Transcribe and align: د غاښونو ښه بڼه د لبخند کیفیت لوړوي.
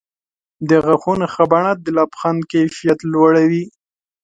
د 0.69 0.71
غاښونو 0.85 1.25
ښه 1.33 1.43
بڼه 1.51 1.71
د 1.83 1.85
لبخند 1.97 2.41
کیفیت 2.51 2.99
لوړوي. 3.13 3.65